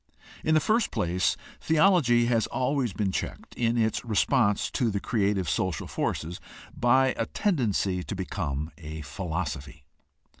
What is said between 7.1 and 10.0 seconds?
a tendency to become a philosophy.